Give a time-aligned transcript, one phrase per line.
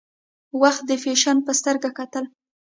[0.61, 2.25] وخت د فیشن په سترګه کتل.